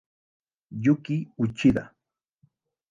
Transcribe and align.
Yūki 0.87 1.19
Uchida 1.37 1.83